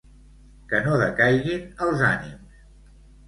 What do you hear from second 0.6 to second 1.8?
Que no decaiguin